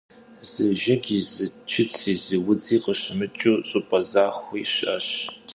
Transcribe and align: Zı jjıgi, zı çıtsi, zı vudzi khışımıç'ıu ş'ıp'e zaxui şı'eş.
Zı 0.49 0.67
jjıgi, 0.81 1.19
zı 1.33 1.45
çıtsi, 1.69 2.13
zı 2.25 2.37
vudzi 2.45 2.77
khışımıç'ıu 2.83 3.53
ş'ıp'e 3.67 3.99
zaxui 4.11 4.63
şı'eş. 4.73 5.07